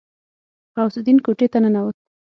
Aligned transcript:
غوث 0.75 0.95
الدين 0.99 1.17
کوټې 1.25 1.47
ته 1.53 1.57
ننوت. 1.63 1.95